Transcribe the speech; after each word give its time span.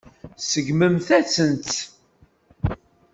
Tseggmemt-asen-tt. 0.39 1.77